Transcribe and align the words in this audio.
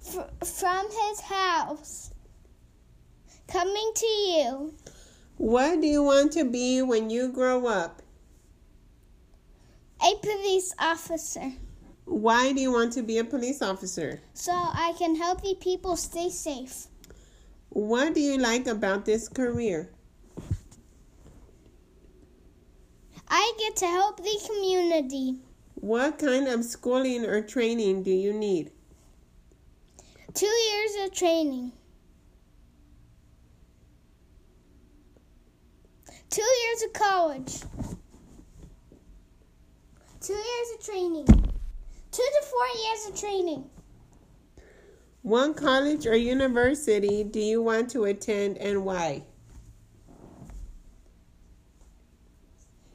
fr- 0.00 0.44
from 0.44 0.86
his 0.86 1.20
house 1.20 2.10
coming 3.48 3.92
to 3.94 4.06
you. 4.06 4.74
What 5.36 5.80
do 5.80 5.86
you 5.86 6.02
want 6.02 6.32
to 6.32 6.44
be 6.44 6.82
when 6.82 7.10
you 7.10 7.32
grow 7.32 7.66
up? 7.66 8.02
A 10.02 10.14
police 10.22 10.74
officer. 10.78 11.52
Why 12.04 12.52
do 12.52 12.60
you 12.60 12.72
want 12.72 12.92
to 12.94 13.02
be 13.02 13.18
a 13.18 13.24
police 13.24 13.62
officer? 13.62 14.20
So 14.34 14.52
I 14.52 14.94
can 14.98 15.16
help 15.16 15.42
the 15.42 15.56
people 15.60 15.96
stay 15.96 16.30
safe. 16.30 16.86
What 17.68 18.14
do 18.14 18.20
you 18.20 18.36
like 18.38 18.66
about 18.66 19.04
this 19.04 19.28
career? 19.28 19.90
I 23.28 23.52
get 23.58 23.76
to 23.76 23.86
help 23.86 24.16
the 24.16 24.40
community. 24.46 25.38
What 25.74 26.18
kind 26.18 26.48
of 26.48 26.64
schooling 26.64 27.24
or 27.24 27.42
training 27.42 28.02
do 28.02 28.10
you 28.10 28.32
need? 28.32 28.72
Two 30.34 30.46
years 30.46 31.06
of 31.06 31.12
training. 31.12 31.72
Two 36.28 36.42
years 36.42 36.82
of 36.84 36.92
college. 36.92 37.60
Two 40.20 40.34
years 40.34 40.68
of 40.78 40.84
training. 40.84 41.26
Two 41.26 42.22
to 42.22 42.46
four 42.46 42.66
years 42.84 43.06
of 43.08 43.20
training. 43.20 43.70
One 45.22 45.52
college 45.52 46.06
or 46.06 46.14
university 46.14 47.24
do 47.24 47.40
you 47.40 47.60
want 47.60 47.90
to 47.90 48.04
attend 48.04 48.58
and 48.58 48.84
why? 48.84 49.24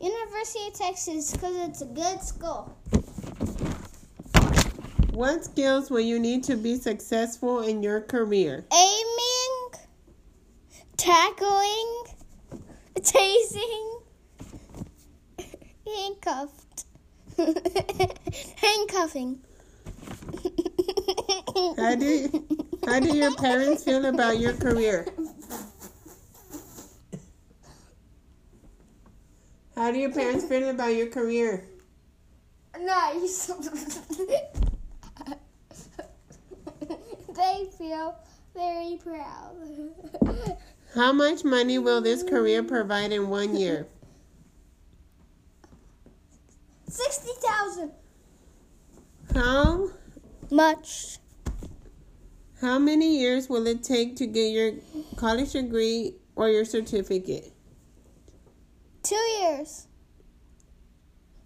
University 0.00 0.66
of 0.66 0.74
Texas 0.74 1.30
because 1.32 1.54
it's 1.56 1.82
a 1.82 1.86
good 1.86 2.22
school. 2.22 2.76
What 5.20 5.44
skills 5.44 5.90
will 5.90 6.00
you 6.00 6.18
need 6.18 6.44
to 6.44 6.56
be 6.56 6.76
successful 6.76 7.60
in 7.60 7.82
your 7.82 8.00
career? 8.00 8.64
Aiming, 8.72 9.70
tackling, 10.96 12.04
chasing, 13.04 14.00
handcuffed, 15.84 16.86
handcuffing. 18.56 19.40
How 21.76 21.96
do 21.96 22.46
how 22.86 23.00
do 23.00 23.14
your 23.14 23.36
parents 23.36 23.84
feel 23.84 24.06
about 24.06 24.38
your 24.38 24.54
career? 24.54 25.06
How 29.76 29.90
do 29.92 29.98
your 29.98 30.12
parents 30.12 30.46
feel 30.46 30.70
about 30.70 30.94
your 30.94 31.08
career? 31.08 31.68
Nice. 32.80 33.50
they 37.34 37.68
feel 37.76 38.16
very 38.54 38.98
proud. 39.02 40.56
How 40.94 41.12
much 41.12 41.44
money 41.44 41.78
will 41.78 42.00
this 42.00 42.22
career 42.22 42.62
provide 42.62 43.12
in 43.12 43.28
one 43.28 43.56
year? 43.56 43.86
Sixty 46.88 47.30
thousand. 47.40 47.92
How 49.32 49.90
Much. 50.50 51.18
how 52.60 52.80
many 52.80 53.20
years 53.20 53.48
will 53.48 53.68
it 53.68 53.84
take 53.84 54.16
to 54.16 54.26
get 54.26 54.50
your 54.50 54.72
college 55.16 55.52
degree 55.52 56.16
or 56.34 56.48
your 56.48 56.64
certificate? 56.64 57.52
Two 59.04 59.14
years. 59.40 59.86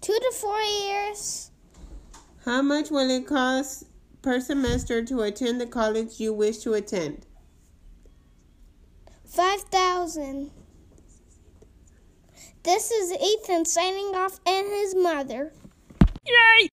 Two 0.00 0.12
to 0.16 0.32
four 0.40 0.60
years. 0.60 1.50
How 2.44 2.60
much 2.60 2.90
will 2.90 3.08
it 3.08 3.26
cost 3.26 3.84
per 4.20 4.40
semester 4.40 5.04
to 5.04 5.20
attend 5.20 5.60
the 5.60 5.66
college 5.66 6.18
you 6.18 6.32
wish 6.32 6.58
to 6.58 6.74
attend? 6.74 7.24
Five 9.24 9.60
thousand. 9.60 10.50
This 12.64 12.90
is 12.90 13.12
Ethan 13.12 13.64
signing 13.64 14.16
off 14.16 14.40
and 14.44 14.66
his 14.66 14.94
mother. 14.94 15.52
Yay! 16.26 16.71